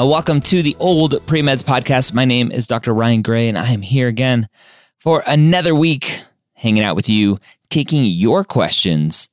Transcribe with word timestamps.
Uh, 0.00 0.06
welcome 0.06 0.40
to 0.40 0.62
the 0.62 0.74
Old 0.78 1.24
Pre-Meds 1.26 1.62
Podcast. 1.62 2.14
My 2.14 2.24
name 2.24 2.50
is 2.50 2.66
Dr. 2.66 2.94
Ryan 2.94 3.20
Gray, 3.20 3.46
and 3.46 3.58
I 3.58 3.72
am 3.72 3.82
here 3.82 4.08
again 4.08 4.48
for 4.98 5.22
another 5.26 5.74
week 5.74 6.22
hanging 6.54 6.82
out 6.82 6.96
with 6.96 7.10
you, 7.10 7.38
taking 7.68 8.04
your 8.04 8.42
questions 8.42 9.28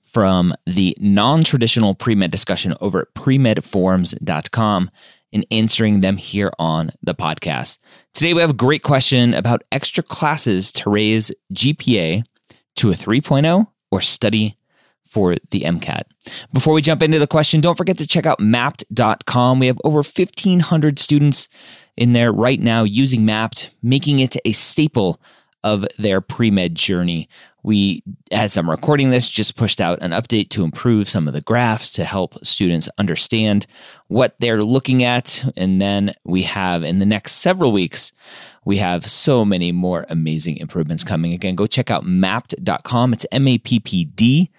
from 0.00 0.54
the 0.66 0.96
non 0.98 1.44
traditional 1.44 1.94
pre 1.94 2.14
med 2.14 2.30
discussion 2.30 2.74
over 2.80 3.02
at 3.02 3.14
premedforums.com 3.14 4.90
and 5.34 5.46
answering 5.50 6.00
them 6.00 6.16
here 6.16 6.52
on 6.58 6.90
the 7.02 7.14
podcast. 7.14 7.78
Today, 8.14 8.32
we 8.32 8.40
have 8.40 8.50
a 8.50 8.54
great 8.54 8.82
question 8.82 9.34
about 9.34 9.62
extra 9.72 10.02
classes 10.02 10.72
to 10.72 10.88
raise 10.88 11.30
GPA 11.52 12.24
to 12.76 12.90
a 12.90 12.94
3.0 12.94 13.66
or 13.90 14.00
study 14.00 14.57
for 15.08 15.36
the 15.50 15.60
MCAT. 15.60 16.02
Before 16.52 16.74
we 16.74 16.82
jump 16.82 17.02
into 17.02 17.18
the 17.18 17.26
question, 17.26 17.60
don't 17.60 17.76
forget 17.76 17.98
to 17.98 18.06
check 18.06 18.26
out 18.26 18.38
mappd.com. 18.38 19.58
We 19.58 19.66
have 19.66 19.80
over 19.84 19.98
1,500 19.98 20.98
students 20.98 21.48
in 21.96 22.12
there 22.12 22.32
right 22.32 22.60
now 22.60 22.84
using 22.84 23.22
Mappd, 23.22 23.70
making 23.82 24.20
it 24.20 24.36
a 24.44 24.52
staple 24.52 25.20
of 25.64 25.86
their 25.98 26.20
pre 26.20 26.50
med 26.50 26.74
journey. 26.74 27.28
We, 27.64 28.02
as 28.30 28.56
I'm 28.56 28.70
recording 28.70 29.10
this, 29.10 29.28
just 29.28 29.56
pushed 29.56 29.80
out 29.80 29.98
an 30.00 30.12
update 30.12 30.48
to 30.50 30.62
improve 30.62 31.08
some 31.08 31.26
of 31.26 31.34
the 31.34 31.40
graphs 31.40 31.92
to 31.94 32.04
help 32.04 32.42
students 32.46 32.88
understand 32.98 33.66
what 34.06 34.36
they're 34.38 34.62
looking 34.62 35.02
at. 35.02 35.44
And 35.56 35.82
then 35.82 36.14
we 36.24 36.44
have 36.44 36.84
in 36.84 37.00
the 37.00 37.04
next 37.04 37.32
several 37.32 37.72
weeks, 37.72 38.12
we 38.64 38.76
have 38.76 39.04
so 39.04 39.44
many 39.44 39.72
more 39.72 40.06
amazing 40.08 40.58
improvements 40.58 41.02
coming. 41.02 41.32
Again, 41.32 41.56
go 41.56 41.66
check 41.66 41.90
out 41.90 42.04
mappd.com. 42.04 43.12
It's 43.12 43.26
M 43.32 43.48
A 43.48 43.58
P 43.58 43.80
P 43.80 44.04
D.com. 44.04 44.54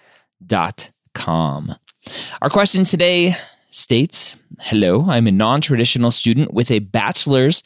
Our 2.42 2.50
question 2.50 2.84
today 2.84 3.36
states 3.70 4.38
Hello, 4.60 5.06
I'm 5.08 5.28
a 5.28 5.32
non 5.32 5.62
traditional 5.62 6.12
student 6.12 6.54
with 6.54 6.72
a 6.72 6.80
bachelor's 6.80 7.64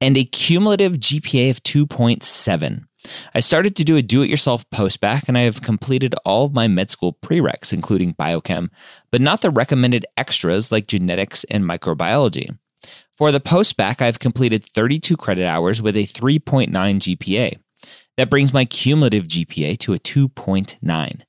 and 0.00 0.16
a 0.16 0.24
cumulative 0.24 0.94
GPA 0.94 1.50
of 1.50 1.62
2.7. 1.62 2.84
I 3.34 3.40
started 3.40 3.76
to 3.76 3.84
do 3.84 3.96
a 3.96 4.02
do 4.02 4.22
it 4.22 4.28
yourself 4.28 4.68
post 4.70 5.00
bac, 5.00 5.28
and 5.28 5.38
I 5.38 5.42
have 5.42 5.62
completed 5.62 6.14
all 6.24 6.44
of 6.44 6.52
my 6.52 6.68
med 6.68 6.90
school 6.90 7.16
prereqs, 7.22 7.72
including 7.72 8.14
biochem, 8.14 8.68
but 9.10 9.20
not 9.20 9.42
the 9.42 9.50
recommended 9.50 10.04
extras 10.16 10.72
like 10.72 10.86
genetics 10.86 11.44
and 11.44 11.64
microbiology. 11.64 12.56
For 13.16 13.32
the 13.32 13.40
post 13.40 13.76
bac, 13.76 14.02
I've 14.02 14.18
completed 14.18 14.64
32 14.64 15.16
credit 15.16 15.46
hours 15.46 15.80
with 15.80 15.96
a 15.96 16.06
3.9 16.06 16.70
GPA. 16.70 17.56
That 18.16 18.30
brings 18.30 18.52
my 18.52 18.64
cumulative 18.64 19.26
GPA 19.26 19.78
to 19.78 19.94
a 19.94 19.98
2.9. 19.98 21.22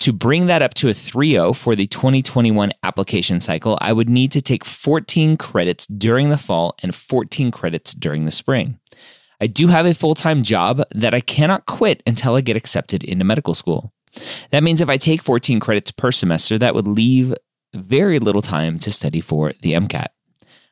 To 0.00 0.12
bring 0.12 0.46
that 0.46 0.62
up 0.62 0.74
to 0.74 0.88
a 0.88 0.92
3.0 0.92 1.56
for 1.56 1.74
the 1.74 1.86
2021 1.86 2.70
application 2.84 3.40
cycle, 3.40 3.76
I 3.80 3.92
would 3.92 4.08
need 4.08 4.30
to 4.32 4.40
take 4.40 4.64
14 4.64 5.36
credits 5.36 5.86
during 5.86 6.30
the 6.30 6.38
fall 6.38 6.76
and 6.82 6.94
14 6.94 7.50
credits 7.50 7.94
during 7.94 8.24
the 8.24 8.30
spring. 8.30 8.78
I 9.40 9.46
do 9.46 9.68
have 9.68 9.86
a 9.86 9.94
full 9.94 10.14
time 10.14 10.42
job 10.42 10.82
that 10.92 11.14
I 11.14 11.20
cannot 11.20 11.66
quit 11.66 12.02
until 12.06 12.36
I 12.36 12.40
get 12.40 12.56
accepted 12.56 13.02
into 13.02 13.24
medical 13.24 13.54
school. 13.54 13.92
That 14.50 14.62
means 14.62 14.80
if 14.80 14.88
I 14.88 14.96
take 14.96 15.22
14 15.22 15.60
credits 15.60 15.90
per 15.90 16.12
semester, 16.12 16.58
that 16.58 16.74
would 16.74 16.86
leave 16.86 17.34
very 17.74 18.18
little 18.18 18.42
time 18.42 18.78
to 18.80 18.92
study 18.92 19.20
for 19.20 19.52
the 19.62 19.72
MCAT. 19.72 20.06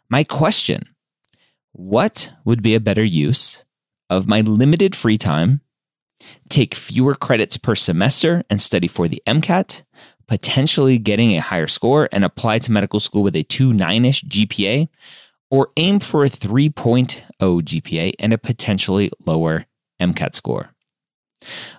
My 0.09 0.25
question 0.25 0.89
what 1.73 2.31
would 2.47 2.63
be 2.63 2.75
a 2.75 2.81
better 2.81 3.05
use 3.05 3.65
of 4.09 4.27
my 4.27 4.41
limited 4.41 4.97
free 4.97 5.19
time? 5.19 5.61
Take 6.49 6.75
fewer 6.75 7.15
credits 7.15 7.57
per 7.57 7.75
semester 7.75 8.43
and 8.49 8.61
study 8.61 8.89
for 8.89 9.09
the 9.09 9.23
MCAT, 9.27 9.83
potentially 10.27 10.99
getting 10.99 11.37
a 11.37 11.41
higher 11.41 11.67
score 11.67 12.09
and 12.13 12.25
apply 12.25 12.59
to 12.61 12.73
medical 12.73 13.01
school 13.01 13.23
with 13.23 13.37
a 13.37 13.43
2 13.43 13.73
9 13.73 14.05
ish 14.05 14.25
GPA, 14.25 14.89
or 15.51 15.71
aim 15.77 16.01
for 16.01 16.25
a 16.25 16.29
3.0 16.29 17.23
GPA 17.41 18.13
and 18.19 18.33
a 18.33 18.39
potentially 18.39 19.11
lower 19.27 19.67
MCAT 20.01 20.35
score? 20.35 20.71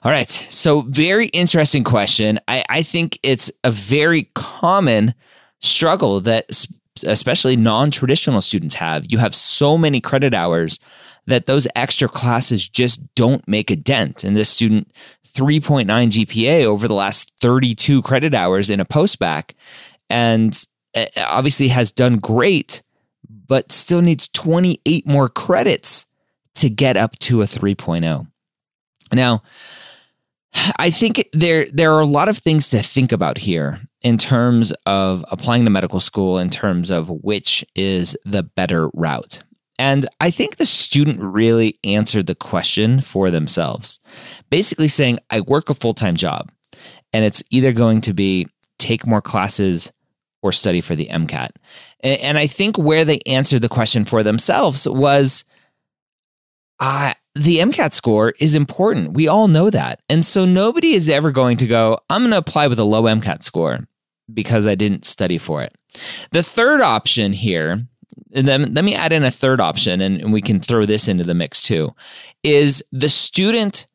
All 0.04 0.12
right. 0.12 0.30
So, 0.30 0.82
very 0.82 1.28
interesting 1.28 1.84
question. 1.84 2.40
I, 2.48 2.64
I 2.70 2.84
think 2.84 3.20
it's 3.24 3.52
a 3.64 3.72
very 3.72 4.30
common 4.36 5.14
struggle 5.60 6.22
that 6.22 6.68
especially 7.06 7.56
non 7.56 7.92
traditional 7.92 8.42
students 8.42 8.76
have. 8.76 9.06
You 9.10 9.18
have 9.18 9.36
so 9.36 9.78
many 9.78 10.00
credit 10.00 10.34
hours 10.34 10.80
that 11.28 11.46
those 11.46 11.68
extra 11.76 12.08
classes 12.08 12.68
just 12.68 13.02
don't 13.16 13.48
make 13.48 13.70
a 13.70 13.76
dent. 13.76 14.24
And 14.24 14.36
this 14.36 14.50
student, 14.50 14.92
3.9 15.28 15.86
GPA 15.86 16.66
over 16.66 16.88
the 16.88 16.94
last 16.94 17.32
32 17.42 18.02
credit 18.02 18.34
hours 18.34 18.70
in 18.70 18.80
a 18.80 18.86
post 18.86 19.20
bac, 19.20 19.56
and 20.10 20.66
eh, 20.94 21.08
obviously 21.18 21.68
has 21.68 21.92
done 21.92 22.18
great 22.18 22.82
but 23.48 23.72
still 23.72 24.02
needs 24.02 24.28
28 24.30 25.08
more 25.08 25.30
credits 25.30 26.06
to 26.56 26.70
get 26.70 26.98
up 26.98 27.18
to 27.20 27.42
a 27.42 27.46
3.0. 27.46 28.28
Now, 29.14 29.44
I 30.78 30.90
think 30.90 31.30
there 31.34 31.68
there 31.72 31.94
are 31.94 32.02
a 32.02 32.06
lot 32.06 32.30
of 32.30 32.38
things 32.38 32.70
to 32.72 32.82
think 32.82 33.12
about 33.12 33.38
here 33.38 33.80
in 34.02 34.18
terms 34.18 34.74
of 34.86 35.24
applying 35.30 35.66
to 35.66 35.70
medical 35.70 36.00
school 36.00 36.40
in 36.40 36.50
terms 36.50 36.90
of 36.90 37.10
which 37.10 37.64
is 37.76 38.18
the 38.26 38.44
better 38.44 38.90
route. 38.94 39.42
And 39.80 40.08
I 40.20 40.32
think 40.32 40.56
the 40.56 40.66
student 40.66 41.20
really 41.22 41.80
answered 41.84 42.28
the 42.28 42.36
question 42.36 43.00
for 43.02 43.30
themselves. 43.30 44.00
Basically 44.50 44.88
saying 44.88 45.20
I 45.30 45.42
work 45.42 45.70
a 45.70 45.76
full-time 45.76 46.16
job 46.16 46.52
and 47.14 47.24
it's 47.24 47.44
either 47.52 47.74
going 47.74 48.02
to 48.02 48.14
be 48.14 48.48
take 48.80 49.08
more 49.08 49.22
classes 49.22 49.92
or 50.44 50.52
study 50.52 50.82
for 50.82 50.96
the 50.96 51.08
MCAT. 51.08 51.50
And 52.02 52.38
I 52.38 52.48
think 52.48 52.78
where 52.78 53.06
they 53.06 53.20
answered 53.26 53.62
the 53.62 53.70
question 53.70 54.06
for 54.06 54.24
themselves 54.24 54.88
was 54.88 55.46
uh, 56.80 57.14
the 57.36 57.58
MCAT 57.58 57.92
score 57.94 58.34
is 58.40 58.56
important. 58.56 59.14
We 59.14 59.28
all 59.28 59.48
know 59.48 59.70
that. 59.70 60.00
And 60.10 60.26
so 60.26 60.46
nobody 60.46 60.94
is 60.94 61.10
ever 61.10 61.32
going 61.32 61.58
to 61.58 61.68
go, 61.68 62.00
I'm 62.10 62.22
going 62.22 62.32
to 62.32 62.38
apply 62.38 62.68
with 62.68 62.80
a 62.80 62.84
low 62.84 63.04
MCAT 63.04 63.44
score 63.44 63.80
because 64.32 64.68
I 64.68 64.76
didn't 64.76 65.06
study 65.06 65.38
for 65.38 65.62
it. 65.64 65.76
The 66.32 66.44
third 66.44 66.82
option 66.82 67.34
here, 67.34 67.88
and 68.34 68.48
then 68.48 68.74
let 68.74 68.86
me 68.86 68.96
add 68.96 69.12
in 69.12 69.24
a 69.24 69.32
third 69.32 69.60
option, 69.60 70.02
and, 70.02 70.22
and 70.22 70.34
we 70.34 70.42
can 70.42 70.60
throw 70.60 70.86
this 70.86 71.08
into 71.08 71.24
the 71.24 71.34
mix 71.34 71.62
too, 71.62 71.94
is 72.44 72.84
the 72.92 73.10
student 73.10 73.88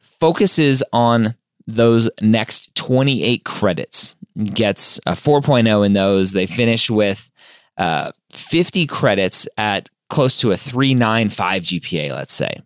focuses 0.00 0.82
on 0.92 1.34
those 1.66 2.10
next 2.20 2.74
28 2.74 3.44
credits 3.44 4.16
gets 4.44 4.98
a 5.06 5.12
4.0 5.12 5.84
in 5.84 5.92
those. 5.92 6.32
They 6.32 6.46
finish 6.46 6.90
with 6.90 7.30
uh, 7.76 8.12
50 8.30 8.86
credits 8.86 9.48
at 9.56 9.88
close 10.08 10.38
to 10.40 10.52
a 10.52 10.56
395 10.56 11.62
GPA, 11.62 12.10
let's 12.10 12.34
say. 12.34 12.60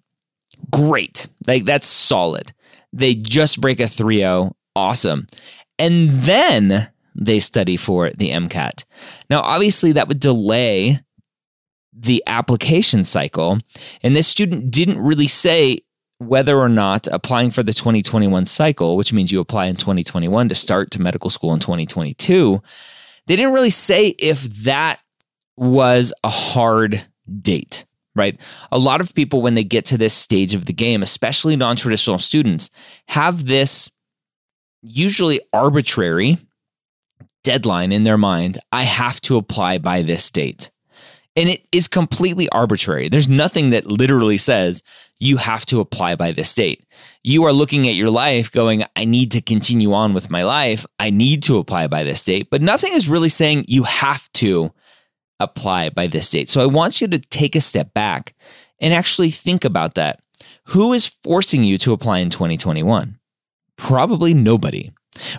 Great. 0.70 1.28
Like 1.46 1.64
that's 1.64 1.86
solid. 1.86 2.54
They 2.92 3.14
just 3.14 3.60
break 3.60 3.80
a 3.80 3.84
3.0. 3.84 4.52
Awesome. 4.76 5.26
And 5.78 6.10
then 6.10 6.90
they 7.14 7.40
study 7.40 7.76
for 7.76 8.10
the 8.10 8.30
MCAT. 8.30 8.84
Now, 9.30 9.40
obviously, 9.40 9.92
that 9.92 10.08
would 10.08 10.20
delay 10.20 11.00
the 11.92 12.22
application 12.26 13.04
cycle. 13.04 13.58
And 14.02 14.16
this 14.16 14.26
student 14.26 14.70
didn't 14.70 14.98
really 14.98 15.28
say 15.28 15.78
whether 16.18 16.58
or 16.58 16.68
not 16.68 17.06
applying 17.08 17.50
for 17.50 17.62
the 17.62 17.72
2021 17.72 18.46
cycle, 18.46 18.96
which 18.96 19.12
means 19.12 19.30
you 19.30 19.40
apply 19.40 19.66
in 19.66 19.76
2021 19.76 20.48
to 20.48 20.54
start 20.54 20.90
to 20.92 21.00
medical 21.00 21.30
school 21.30 21.52
in 21.52 21.60
2022, 21.60 22.62
they 23.26 23.36
didn't 23.36 23.52
really 23.52 23.70
say 23.70 24.08
if 24.18 24.42
that 24.64 25.00
was 25.56 26.12
a 26.22 26.28
hard 26.28 27.04
date, 27.40 27.84
right? 28.14 28.38
A 28.72 28.78
lot 28.78 29.00
of 29.00 29.14
people, 29.14 29.42
when 29.42 29.54
they 29.54 29.64
get 29.64 29.84
to 29.86 29.98
this 29.98 30.14
stage 30.14 30.54
of 30.54 30.66
the 30.66 30.72
game, 30.72 31.02
especially 31.02 31.56
non 31.56 31.76
traditional 31.76 32.18
students, 32.18 32.70
have 33.08 33.46
this 33.46 33.90
usually 34.82 35.40
arbitrary 35.52 36.38
deadline 37.44 37.92
in 37.92 38.02
their 38.02 38.18
mind. 38.18 38.58
I 38.72 38.82
have 38.82 39.20
to 39.22 39.36
apply 39.36 39.78
by 39.78 40.02
this 40.02 40.28
date. 40.30 40.70
And 41.36 41.48
it 41.48 41.66
is 41.72 41.88
completely 41.88 42.48
arbitrary. 42.50 43.08
There's 43.08 43.28
nothing 43.28 43.70
that 43.70 43.86
literally 43.86 44.38
says 44.38 44.82
you 45.18 45.36
have 45.36 45.66
to 45.66 45.80
apply 45.80 46.14
by 46.16 46.32
this 46.32 46.54
date. 46.54 46.84
You 47.22 47.44
are 47.44 47.52
looking 47.52 47.88
at 47.88 47.94
your 47.94 48.10
life 48.10 48.52
going, 48.52 48.84
I 48.94 49.04
need 49.04 49.32
to 49.32 49.40
continue 49.40 49.92
on 49.92 50.14
with 50.14 50.30
my 50.30 50.44
life. 50.44 50.86
I 50.98 51.10
need 51.10 51.42
to 51.44 51.58
apply 51.58 51.88
by 51.88 52.04
this 52.04 52.22
date. 52.22 52.48
But 52.50 52.62
nothing 52.62 52.92
is 52.92 53.08
really 53.08 53.28
saying 53.28 53.64
you 53.66 53.84
have 53.84 54.30
to 54.34 54.72
apply 55.40 55.90
by 55.90 56.06
this 56.06 56.30
date. 56.30 56.48
So 56.48 56.60
I 56.60 56.66
want 56.66 57.00
you 57.00 57.08
to 57.08 57.18
take 57.18 57.56
a 57.56 57.60
step 57.60 57.92
back 57.94 58.34
and 58.80 58.94
actually 58.94 59.30
think 59.30 59.64
about 59.64 59.94
that. 59.94 60.20
Who 60.68 60.92
is 60.92 61.08
forcing 61.08 61.64
you 61.64 61.78
to 61.78 61.92
apply 61.92 62.18
in 62.18 62.30
2021? 62.30 63.18
Probably 63.76 64.34
nobody. 64.34 64.92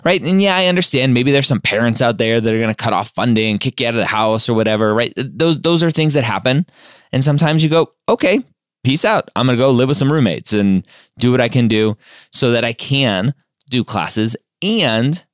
Right. 0.04 0.22
And 0.22 0.40
yeah, 0.40 0.56
I 0.56 0.66
understand 0.66 1.12
maybe 1.12 1.32
there's 1.32 1.46
some 1.46 1.60
parents 1.60 2.00
out 2.00 2.18
there 2.18 2.40
that 2.40 2.54
are 2.54 2.58
going 2.58 2.74
to 2.74 2.74
cut 2.74 2.92
off 2.92 3.10
funding, 3.10 3.58
kick 3.58 3.80
you 3.80 3.86
out 3.86 3.94
of 3.94 4.00
the 4.00 4.06
house 4.06 4.48
or 4.48 4.54
whatever, 4.54 4.94
right? 4.94 5.12
Those 5.16 5.60
those 5.60 5.82
are 5.82 5.90
things 5.90 6.14
that 6.14 6.24
happen. 6.24 6.66
And 7.12 7.24
sometimes 7.24 7.62
you 7.62 7.68
go, 7.68 7.92
"Okay, 8.08 8.42
peace 8.86 9.04
out. 9.04 9.28
I'm 9.34 9.46
going 9.46 9.58
to 9.58 9.62
go 9.62 9.70
live 9.70 9.88
with 9.88 9.96
some 9.96 10.12
roommates 10.12 10.52
and 10.52 10.86
do 11.18 11.32
what 11.32 11.40
I 11.40 11.48
can 11.48 11.66
do 11.66 11.96
so 12.32 12.52
that 12.52 12.64
I 12.64 12.72
can 12.72 13.34
do 13.68 13.82
classes 13.82 14.36
and 14.62 15.24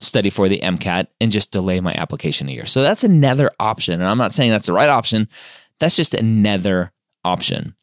study 0.00 0.30
for 0.30 0.48
the 0.48 0.60
MCAT 0.60 1.08
and 1.20 1.30
just 1.30 1.50
delay 1.50 1.80
my 1.80 1.92
application 1.94 2.48
a 2.48 2.52
year. 2.52 2.64
So 2.64 2.80
that's 2.80 3.04
another 3.04 3.50
option. 3.60 3.94
And 4.00 4.04
I'm 4.04 4.16
not 4.16 4.32
saying 4.32 4.50
that's 4.50 4.68
the 4.68 4.72
right 4.72 4.88
option. 4.88 5.28
That's 5.80 5.96
just 5.96 6.14
another 6.14 6.92
option. 7.26 7.74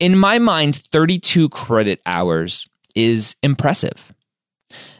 In 0.00 0.16
my 0.16 0.38
mind, 0.38 0.76
32 0.76 1.50
credit 1.50 2.00
hours 2.06 2.66
is 2.94 3.36
impressive. 3.42 4.13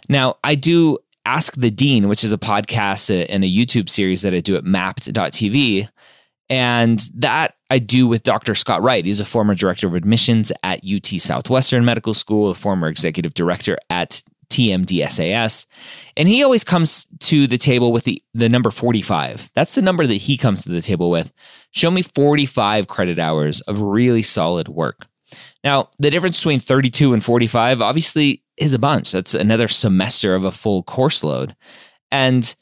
Now, 0.09 0.37
I 0.45 0.55
do 0.55 0.99
Ask 1.27 1.55
the 1.57 1.71
Dean, 1.71 2.09
which 2.09 2.23
is 2.23 2.33
a 2.33 2.39
podcast 2.39 3.27
and 3.31 3.45
a 3.45 3.47
YouTube 3.47 3.89
series 3.89 4.23
that 4.23 4.35
I 4.35 4.41
do 4.41 4.57
at 4.57 4.65
mappd.tv. 4.65 5.89
And 6.51 7.01
that 7.15 7.57
I 7.71 7.79
do 7.79 8.07
with 8.07 8.23
Dr. 8.23 8.55
Scott 8.55 8.83
Wright. 8.83 9.07
He's 9.07 9.21
a 9.21 9.25
former 9.25 9.55
director 9.55 9.87
of 9.87 9.95
admissions 9.95 10.53
at 10.63 10.83
UT 10.85 11.07
Southwestern 11.07 11.87
Medical 11.87 12.13
School, 12.13 12.51
a 12.51 12.55
former 12.55 12.89
executive 12.89 13.33
director 13.33 13.79
at 13.89 14.23
TMDSAS. 14.51 15.65
And 16.19 16.29
he 16.29 16.45
always 16.45 16.63
comes 16.63 17.07
to 17.21 17.47
the 17.47 17.57
table 17.57 17.91
with 17.91 18.05
the, 18.05 18.23
the 18.35 18.51
number 18.51 18.71
45. 18.71 19.51
That's 19.55 19.75
the 19.75 19.83
number 19.83 20.07
that 20.07 20.15
he 20.15 20.37
comes 20.37 20.65
to 20.65 20.71
the 20.73 20.83
table 20.83 21.11
with. 21.11 21.33
Show 21.71 21.91
me 21.91 22.03
45 22.03 22.87
credit 22.87 23.19
hours 23.19 23.63
of 23.63 23.81
really 23.81 24.23
solid 24.23 24.69
work. 24.69 25.07
Now, 25.63 25.89
the 25.99 26.11
difference 26.11 26.39
between 26.39 26.61
32 26.61 27.13
and 27.13 27.25
45 27.25 27.81
obviously 27.81 28.43
is 28.57 28.73
a 28.73 28.79
bunch. 28.79 29.13
That's 29.13 29.35
another 29.35 29.69
semester 29.69 30.35
of 30.35 30.45
a 30.45 30.53
full 30.53 30.83
course 30.83 31.25
load. 31.25 31.57
And 32.11 32.55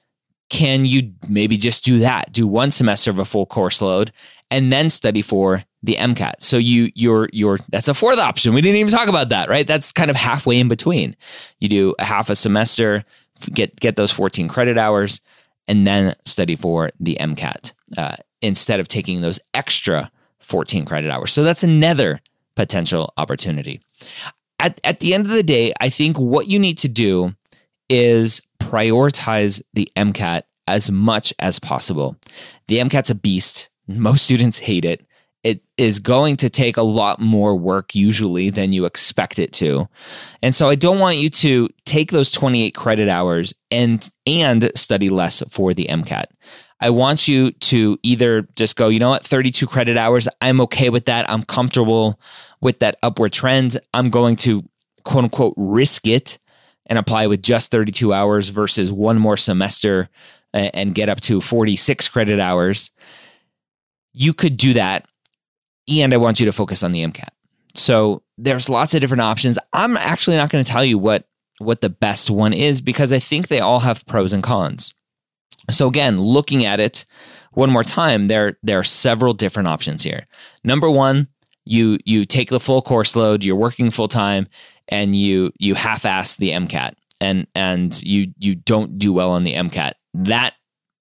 can 0.50 0.84
you 0.84 1.12
maybe 1.28 1.56
just 1.56 1.84
do 1.84 1.98
that? 2.00 2.32
Do 2.32 2.46
one 2.46 2.70
semester 2.70 3.10
of 3.10 3.19
a 3.19 3.24
full 3.24 3.46
course 3.46 3.80
load 3.80 4.12
and 4.50 4.70
then 4.70 4.90
study 4.90 5.22
for 5.22 5.64
the 5.82 5.96
MCAT. 5.96 6.34
So 6.40 6.58
you 6.58 6.90
you're 6.94 7.28
you're 7.32 7.58
that's 7.70 7.88
a 7.88 7.94
fourth 7.94 8.19
option. 8.19 8.54
We 8.54 8.60
didn't 8.60 8.76
even 8.76 8.92
talk 8.92 9.08
about 9.08 9.30
that, 9.30 9.48
right? 9.48 9.66
That's 9.66 9.92
kind 9.92 10.10
of 10.10 10.16
halfway 10.16 10.60
in 10.60 10.69
between. 10.69 11.16
You 11.58 11.69
do 11.69 11.94
a 11.98 12.04
half 12.04 12.30
a 12.30 12.36
semester, 12.36 13.04
get 13.52 13.80
get 13.80 13.96
those 13.96 14.12
14 14.12 14.46
credit 14.48 14.78
hours, 14.78 15.20
and 15.66 15.86
then 15.86 16.14
study 16.26 16.54
for 16.54 16.90
the 17.00 17.16
MCAT 17.19 17.72
uh, 17.96 18.16
instead 18.42 18.78
of 18.78 18.88
taking 18.88 19.22
those 19.22 19.40
extra 19.54 20.10
14 20.40 20.84
credit 20.84 21.10
hours. 21.10 21.32
So 21.32 21.42
that's 21.44 21.64
another 21.64 22.20
potential 22.54 23.12
opportunity. 23.16 23.81
At 24.58 24.81
at 24.84 25.00
the 25.00 25.14
end 25.14 25.26
of 25.26 25.32
the 25.32 25.43
day, 25.43 25.72
I 25.81 25.88
think 25.88 26.19
what 26.19 26.49
you 26.49 26.58
need 26.58 26.78
to 26.78 26.88
do 26.88 27.34
is 27.88 28.40
prioritize 28.60 29.60
the 29.75 29.90
MCAT 29.96 30.43
as 30.66 30.90
much 30.90 31.34
as 31.38 31.58
possible. 31.58 32.16
The 32.69 32.78
MCAT's 32.78 33.10
a 33.10 33.14
beast. 33.14 33.69
Most 33.88 34.25
students 34.25 34.58
hate 34.58 34.84
it 34.84 35.04
it 35.44 35.60
is 35.76 35.99
going 35.99 36.37
to 36.37 36.49
take 36.49 36.76
a 36.76 36.82
lot 36.82 37.20
more 37.20 37.56
work 37.56 37.94
usually 37.94 38.50
than 38.50 38.72
you 38.72 38.84
expect 38.84 39.38
it 39.38 39.52
to. 39.55 39.88
And 40.40 40.55
so 40.55 40.69
I 40.69 40.76
don't 40.76 41.00
want 41.00 41.16
you 41.16 41.28
to 41.31 41.69
take 41.84 42.10
those 42.10 42.31
28 42.31 42.75
credit 42.75 43.08
hours 43.08 43.52
and 43.70 44.08
and 44.26 44.70
study 44.76 45.08
less 45.08 45.43
for 45.48 45.75
the 45.75 45.87
MCAT. 45.87 46.26
I 46.82 46.90
want 46.90 47.29
you 47.29 47.52
to 47.52 47.96
either 48.02 48.43
just 48.56 48.75
go, 48.75 48.88
you 48.88 48.99
know 48.99 49.11
what, 49.11 49.25
32 49.25 49.69
credit 49.69 49.96
hours, 49.96 50.26
I'm 50.40 50.61
okay 50.62 50.90
with 50.90 51.05
that. 51.06 51.31
I'm 51.31 51.44
comfortable 51.44 52.19
with 52.61 52.81
that 52.81 52.99
upward 53.05 53.32
trend. 53.32 53.79
I'm 53.94 54.11
going 54.11 54.34
to 54.37 54.69
quote 55.05 55.25
unquote 55.25 55.55
risk 55.56 56.08
it 56.08 56.38
and 56.87 56.99
apply 56.99 57.29
with 57.29 57.40
just 57.40 57.70
32 57.70 58.12
hours 58.12 58.49
versus 58.49 58.90
one 58.90 59.17
more 59.17 59.37
semester 59.37 60.08
and 60.52 60.93
get 60.93 61.08
up 61.08 61.20
to 61.23 61.40
46 61.40 62.08
credit 62.08 62.40
hours. 62.40 62.90
You 64.12 64.34
could 64.34 64.56
do 64.56 64.75
that 64.75 65.06
and 65.88 66.12
I 66.12 66.17
want 66.17 66.40
you 66.40 66.46
to 66.46 66.52
focus 66.52 66.82
on 66.82 66.90
the 66.90 67.05
MCAT. 67.05 67.29
So 67.75 68.23
there's 68.38 68.69
lots 68.69 68.93
of 68.93 69.00
different 69.00 69.23
options. 69.23 69.56
I'm 69.73 69.96
actually 69.96 70.37
not 70.37 70.50
going 70.50 70.64
to 70.64 70.70
tell 70.70 70.84
you 70.84 70.99
what 70.99 71.26
what 71.58 71.81
the 71.81 71.90
best 71.90 72.29
one 72.29 72.52
is 72.52 72.81
because 72.81 73.12
I 73.12 73.20
think 73.20 73.46
they 73.46 73.61
all 73.61 73.79
have 73.81 74.05
pros 74.06 74.32
and 74.32 74.43
cons. 74.43 74.93
So 75.70 75.86
again, 75.88 76.20
looking 76.20 76.64
at 76.64 76.80
it 76.80 77.04
one 77.52 77.70
more 77.70 77.84
time, 77.84 78.28
there 78.28 78.58
there 78.62 78.78
are 78.78 78.84
several 78.84 79.34
different 79.34 79.68
options 79.68 80.02
here. 80.02 80.26
Number 80.64 80.90
one, 80.90 81.28
you 81.64 81.98
you 82.04 82.24
take 82.24 82.50
the 82.50 82.60
full 82.60 82.82
course 82.82 83.14
load, 83.14 83.44
you're 83.44 83.56
working 83.56 83.90
full 83.90 84.08
time, 84.08 84.48
and 84.88 85.14
you 85.14 85.52
you 85.58 85.74
half-ass 85.74 86.36
the 86.36 86.50
MCAT, 86.50 86.94
and 87.20 87.46
and 87.54 88.02
you 88.02 88.32
you 88.38 88.54
don't 88.54 88.98
do 88.98 89.12
well 89.12 89.30
on 89.30 89.44
the 89.44 89.54
MCAT. 89.54 89.92
That, 90.14 90.54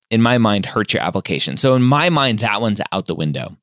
in 0.10 0.22
my 0.22 0.38
mind, 0.38 0.66
hurts 0.66 0.94
your 0.94 1.04
application. 1.04 1.58
So 1.58 1.76
in 1.76 1.84
my 1.84 2.10
mind, 2.10 2.40
that 2.40 2.62
one's 2.62 2.82
out 2.92 3.08
the 3.08 3.16
window. 3.16 3.58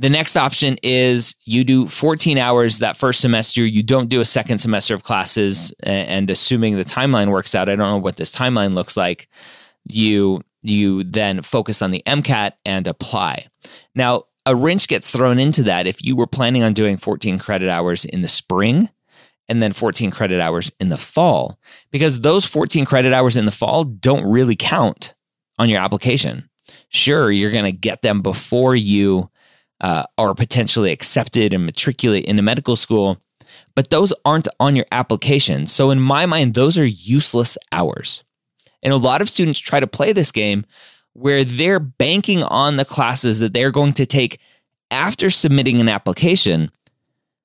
The 0.00 0.08
next 0.08 0.36
option 0.36 0.76
is 0.84 1.34
you 1.44 1.64
do 1.64 1.88
14 1.88 2.38
hours 2.38 2.78
that 2.78 2.96
first 2.96 3.20
semester. 3.20 3.66
You 3.66 3.82
don't 3.82 4.08
do 4.08 4.20
a 4.20 4.24
second 4.24 4.58
semester 4.58 4.94
of 4.94 5.02
classes. 5.02 5.74
And 5.82 6.30
assuming 6.30 6.76
the 6.76 6.84
timeline 6.84 7.32
works 7.32 7.52
out, 7.52 7.68
I 7.68 7.74
don't 7.74 7.90
know 7.90 7.98
what 7.98 8.16
this 8.16 8.34
timeline 8.34 8.74
looks 8.74 8.96
like. 8.96 9.28
You 9.88 10.42
you 10.62 11.04
then 11.04 11.42
focus 11.42 11.82
on 11.82 11.90
the 11.90 12.02
MCAT 12.06 12.52
and 12.64 12.86
apply. 12.86 13.46
Now, 13.94 14.24
a 14.44 14.56
wrench 14.56 14.88
gets 14.88 15.10
thrown 15.10 15.38
into 15.38 15.62
that 15.64 15.86
if 15.86 16.04
you 16.04 16.16
were 16.16 16.26
planning 16.26 16.62
on 16.62 16.72
doing 16.72 16.96
14 16.96 17.38
credit 17.38 17.68
hours 17.68 18.04
in 18.04 18.22
the 18.22 18.28
spring 18.28 18.88
and 19.48 19.62
then 19.62 19.72
14 19.72 20.10
credit 20.10 20.40
hours 20.40 20.72
in 20.80 20.88
the 20.88 20.96
fall, 20.96 21.58
because 21.90 22.20
those 22.20 22.44
14 22.44 22.84
credit 22.84 23.12
hours 23.12 23.36
in 23.36 23.46
the 23.46 23.52
fall 23.52 23.84
don't 23.84 24.30
really 24.30 24.56
count 24.56 25.14
on 25.58 25.68
your 25.68 25.80
application. 25.80 26.48
Sure, 26.90 27.30
you're 27.30 27.50
going 27.50 27.64
to 27.64 27.72
get 27.72 28.02
them 28.02 28.20
before 28.20 28.74
you 28.74 29.30
uh, 29.80 30.04
are 30.16 30.34
potentially 30.34 30.92
accepted 30.92 31.52
and 31.52 31.64
matriculate 31.64 32.24
into 32.24 32.42
medical 32.42 32.76
school, 32.76 33.18
but 33.74 33.90
those 33.90 34.12
aren't 34.24 34.48
on 34.60 34.76
your 34.76 34.86
application. 34.92 35.66
So, 35.66 35.90
in 35.90 36.00
my 36.00 36.26
mind, 36.26 36.54
those 36.54 36.78
are 36.78 36.86
useless 36.86 37.56
hours. 37.72 38.24
And 38.82 38.92
a 38.92 38.96
lot 38.96 39.22
of 39.22 39.28
students 39.28 39.58
try 39.58 39.80
to 39.80 39.86
play 39.86 40.12
this 40.12 40.32
game 40.32 40.64
where 41.12 41.44
they're 41.44 41.80
banking 41.80 42.42
on 42.42 42.76
the 42.76 42.84
classes 42.84 43.40
that 43.40 43.52
they're 43.52 43.72
going 43.72 43.92
to 43.94 44.06
take 44.06 44.38
after 44.90 45.30
submitting 45.30 45.80
an 45.80 45.88
application 45.88 46.70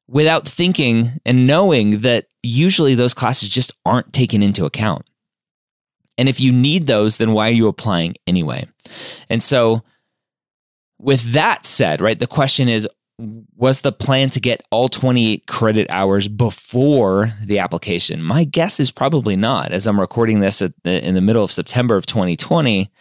without 0.08 0.48
thinking 0.48 1.10
and 1.26 1.48
knowing 1.48 2.02
that 2.02 2.28
usually 2.44 2.94
those 2.94 3.14
classes 3.14 3.50
just 3.50 3.74
aren't 3.86 4.14
taken 4.14 4.44
into 4.44 4.66
account. 4.66 5.06
And 6.18 6.30
if 6.30 6.40
you 6.40 6.52
need 6.52 6.86
those, 6.86 7.18
then 7.18 7.34
why 7.34 7.50
are 7.50 7.54
you 7.54 7.68
applying 7.68 8.16
anyway? 8.28 8.68
And 9.30 9.42
so 9.42 9.82
with 11.00 11.34
that 11.34 11.66
said, 11.66 12.02
right, 12.02 12.20
the 12.20 12.28
question 12.28 12.70
is 12.70 12.88
was 13.56 13.82
the 13.82 13.92
plan 13.92 14.30
to 14.32 14.40
get 14.40 14.64
all 14.72 14.90
28 14.90 15.48
credit 15.48 15.88
hours 15.90 16.28
before 16.28 17.32
the 17.44 17.60
application? 17.60 18.22
My 18.22 18.44
guess 18.44 18.80
is 18.80 18.92
probably 18.92 19.36
not. 19.36 19.72
As 19.72 19.88
I'm 19.88 20.00
recording 20.00 20.40
this 20.40 20.60
the, 20.60 21.08
in 21.08 21.16
the 21.16 21.22
middle 21.22 21.44
of 21.44 21.52
September 21.52 21.96
of 21.96 22.06
2020, 22.06 22.92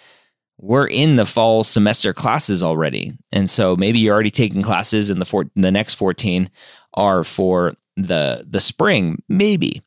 we're 0.59 0.87
in 0.87 1.17
the 1.17 1.26
fall 1.26 1.64
semester 1.64 2.12
classes 2.12 2.62
already. 2.62 3.12
And 3.33 3.50
so 3.50 3.76
maybe 3.76 3.99
you're 3.99 4.14
already 4.14 4.31
taking 4.31 4.62
classes 4.62 5.11
and 5.11 5.21
the 5.21 5.25
four, 5.25 5.47
the 5.57 5.73
next 5.73 5.95
14 5.95 6.50
are 6.95 7.25
for 7.25 7.73
the 7.97 8.47
the 8.49 8.61
spring, 8.61 9.23
maybe. 9.29 9.83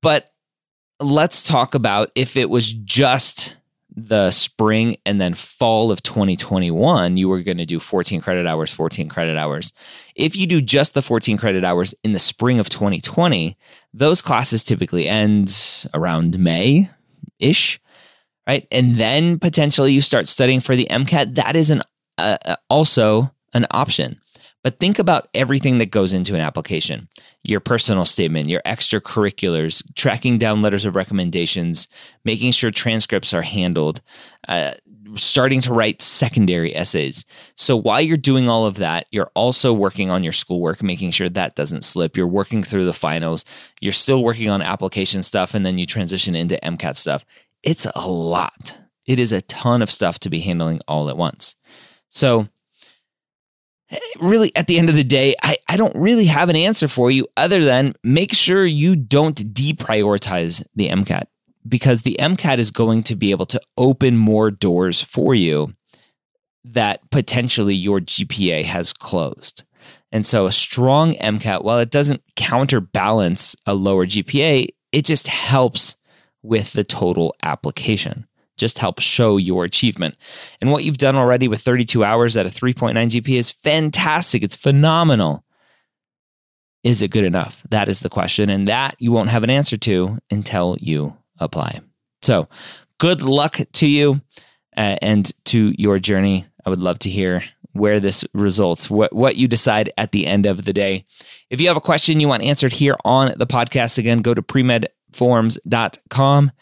But 0.00 0.32
let's 0.98 1.42
talk 1.42 1.74
about 1.74 2.10
if 2.14 2.36
it 2.36 2.50
was 2.50 2.72
just 2.72 3.56
the 3.94 4.30
spring 4.30 4.96
and 5.04 5.20
then 5.20 5.34
fall 5.34 5.92
of 5.92 6.02
2021, 6.02 7.16
you 7.16 7.28
were 7.28 7.42
going 7.42 7.58
to 7.58 7.66
do 7.66 7.78
14 7.78 8.20
credit 8.20 8.46
hours, 8.46 8.72
14 8.72 9.08
credit 9.08 9.36
hours. 9.36 9.72
If 10.14 10.34
you 10.34 10.46
do 10.46 10.60
just 10.62 10.94
the 10.94 11.02
14 11.02 11.36
credit 11.36 11.64
hours 11.64 11.94
in 12.02 12.12
the 12.12 12.18
spring 12.18 12.58
of 12.58 12.70
2020, 12.70 13.56
those 13.92 14.22
classes 14.22 14.64
typically 14.64 15.08
end 15.08 15.86
around 15.92 16.38
May 16.38 16.88
ish, 17.38 17.80
right? 18.46 18.66
And 18.70 18.96
then 18.96 19.38
potentially 19.38 19.92
you 19.92 20.00
start 20.00 20.28
studying 20.28 20.60
for 20.60 20.74
the 20.74 20.86
MCAT. 20.90 21.34
That 21.34 21.56
is 21.56 21.70
an 21.70 21.82
uh, 22.18 22.38
uh 22.44 22.56
also 22.70 23.32
an 23.52 23.66
option. 23.70 24.21
But 24.62 24.78
think 24.78 24.98
about 24.98 25.28
everything 25.34 25.78
that 25.78 25.90
goes 25.90 26.12
into 26.12 26.34
an 26.34 26.40
application 26.40 27.08
your 27.44 27.60
personal 27.60 28.04
statement, 28.04 28.48
your 28.48 28.62
extracurriculars, 28.64 29.82
tracking 29.96 30.38
down 30.38 30.62
letters 30.62 30.84
of 30.84 30.94
recommendations, 30.94 31.88
making 32.24 32.52
sure 32.52 32.70
transcripts 32.70 33.34
are 33.34 33.42
handled, 33.42 34.00
uh, 34.46 34.72
starting 35.16 35.60
to 35.60 35.72
write 35.72 36.00
secondary 36.00 36.74
essays. 36.74 37.24
So 37.56 37.76
while 37.76 38.00
you're 38.00 38.16
doing 38.16 38.48
all 38.48 38.64
of 38.64 38.76
that, 38.76 39.06
you're 39.10 39.30
also 39.34 39.72
working 39.72 40.10
on 40.10 40.22
your 40.22 40.32
schoolwork, 40.32 40.82
making 40.82 41.10
sure 41.10 41.28
that 41.28 41.56
doesn't 41.56 41.84
slip. 41.84 42.16
You're 42.16 42.26
working 42.26 42.62
through 42.62 42.84
the 42.84 42.92
finals, 42.92 43.44
you're 43.80 43.92
still 43.92 44.22
working 44.22 44.48
on 44.48 44.62
application 44.62 45.22
stuff, 45.22 45.54
and 45.54 45.66
then 45.66 45.78
you 45.78 45.86
transition 45.86 46.34
into 46.34 46.58
MCAT 46.62 46.96
stuff. 46.96 47.24
It's 47.62 47.86
a 47.94 48.08
lot. 48.08 48.78
It 49.06 49.18
is 49.18 49.32
a 49.32 49.42
ton 49.42 49.82
of 49.82 49.90
stuff 49.90 50.20
to 50.20 50.30
be 50.30 50.40
handling 50.40 50.80
all 50.86 51.10
at 51.10 51.16
once. 51.16 51.56
So, 52.08 52.48
really, 54.20 54.54
at 54.56 54.66
the 54.66 54.78
end 54.78 54.88
of 54.88 54.94
the 54.94 55.04
day, 55.04 55.34
I, 55.42 55.56
I 55.68 55.76
don't 55.76 55.94
really 55.94 56.26
have 56.26 56.48
an 56.48 56.56
answer 56.56 56.88
for 56.88 57.10
you 57.10 57.26
other 57.36 57.64
than 57.64 57.94
make 58.02 58.34
sure 58.34 58.64
you 58.64 58.96
don't 58.96 59.36
deprioritize 59.54 60.64
the 60.74 60.88
MCAT 60.88 61.24
because 61.66 62.02
the 62.02 62.16
MCAT 62.18 62.58
is 62.58 62.70
going 62.70 63.02
to 63.04 63.16
be 63.16 63.30
able 63.30 63.46
to 63.46 63.60
open 63.76 64.16
more 64.16 64.50
doors 64.50 65.00
for 65.00 65.34
you 65.34 65.74
that 66.64 67.10
potentially 67.10 67.74
your 67.74 68.00
GPA 68.00 68.64
has 68.64 68.92
closed. 68.92 69.64
And 70.10 70.24
so 70.26 70.46
a 70.46 70.52
strong 70.52 71.14
MCAT, 71.14 71.64
while 71.64 71.78
it 71.78 71.90
doesn't 71.90 72.22
counterbalance 72.36 73.56
a 73.66 73.74
lower 73.74 74.06
GPA, 74.06 74.68
it 74.92 75.04
just 75.04 75.26
helps 75.26 75.96
with 76.42 76.72
the 76.72 76.84
total 76.84 77.34
application, 77.42 78.26
just 78.62 78.78
help 78.78 79.00
show 79.00 79.38
your 79.38 79.64
achievement. 79.64 80.16
And 80.60 80.70
what 80.70 80.84
you've 80.84 80.96
done 80.96 81.16
already 81.16 81.48
with 81.48 81.60
32 81.60 82.04
hours 82.04 82.36
at 82.36 82.46
a 82.46 82.48
3.9 82.48 82.94
GPA 82.94 83.36
is 83.36 83.50
fantastic. 83.50 84.44
It's 84.44 84.54
phenomenal. 84.54 85.44
Is 86.84 87.02
it 87.02 87.10
good 87.10 87.24
enough? 87.24 87.60
That 87.70 87.88
is 87.88 88.00
the 88.00 88.08
question. 88.08 88.48
And 88.48 88.68
that 88.68 88.94
you 89.00 89.10
won't 89.10 89.30
have 89.30 89.42
an 89.42 89.50
answer 89.50 89.76
to 89.78 90.18
until 90.30 90.76
you 90.80 91.16
apply. 91.38 91.80
So 92.22 92.48
good 92.98 93.20
luck 93.20 93.58
to 93.72 93.86
you 93.88 94.20
uh, 94.76 94.96
and 95.02 95.32
to 95.46 95.74
your 95.76 95.98
journey. 95.98 96.46
I 96.64 96.70
would 96.70 96.80
love 96.80 97.00
to 97.00 97.10
hear 97.10 97.42
where 97.72 97.98
this 97.98 98.24
results, 98.32 98.88
what, 98.88 99.12
what 99.12 99.34
you 99.34 99.48
decide 99.48 99.90
at 99.98 100.12
the 100.12 100.26
end 100.26 100.46
of 100.46 100.64
the 100.64 100.72
day. 100.72 101.04
If 101.50 101.60
you 101.60 101.66
have 101.66 101.76
a 101.76 101.80
question 101.80 102.20
you 102.20 102.28
want 102.28 102.44
answered 102.44 102.72
here 102.72 102.96
on 103.04 103.34
the 103.36 103.46
podcast, 103.46 103.98
again, 103.98 104.22
go 104.22 104.34
to 104.34 104.42
premedforums.com, 104.42 106.52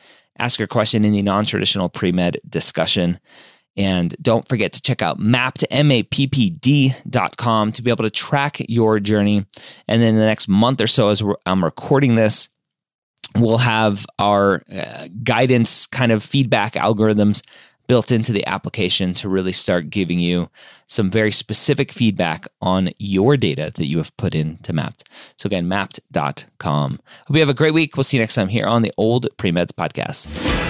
ask 0.40 0.58
your 0.58 0.68
question 0.68 1.04
in 1.04 1.12
the 1.12 1.22
non 1.22 1.44
traditional 1.44 1.88
pre 1.88 2.12
med 2.12 2.38
discussion. 2.48 3.18
And 3.76 4.14
don't 4.20 4.46
forget 4.48 4.72
to 4.72 4.82
check 4.82 5.00
out 5.00 5.20
Mappd, 5.20 5.64
M-A-P-P-D.com 5.70 7.72
to 7.72 7.82
be 7.82 7.90
able 7.90 8.04
to 8.04 8.10
track 8.10 8.60
your 8.68 8.98
journey. 8.98 9.46
And 9.86 10.02
then 10.02 10.16
the 10.16 10.24
next 10.24 10.48
month 10.48 10.80
or 10.80 10.88
so, 10.88 11.08
as 11.08 11.22
I'm 11.46 11.62
recording 11.62 12.16
this, 12.16 12.48
we'll 13.36 13.58
have 13.58 14.06
our 14.18 14.62
uh, 14.72 15.06
guidance 15.22 15.86
kind 15.86 16.10
of 16.10 16.22
feedback 16.22 16.74
algorithms 16.74 17.42
built 17.90 18.12
into 18.12 18.32
the 18.32 18.46
application 18.46 19.12
to 19.12 19.28
really 19.28 19.50
start 19.50 19.90
giving 19.90 20.20
you 20.20 20.48
some 20.86 21.10
very 21.10 21.32
specific 21.32 21.90
feedback 21.90 22.46
on 22.62 22.88
your 22.98 23.36
data 23.36 23.72
that 23.74 23.86
you 23.86 23.98
have 23.98 24.16
put 24.16 24.32
into 24.32 24.72
Mappd. 24.72 25.02
So 25.36 25.48
again, 25.48 25.66
mappd.com. 25.66 27.00
Hope 27.26 27.36
you 27.36 27.40
have 27.40 27.48
a 27.48 27.52
great 27.54 27.74
week. 27.74 27.96
We'll 27.96 28.04
see 28.04 28.16
you 28.16 28.22
next 28.22 28.36
time 28.36 28.46
here 28.46 28.66
on 28.66 28.82
the 28.82 28.92
Old 28.96 29.26
Premeds 29.38 29.72
Podcast. 29.72 30.69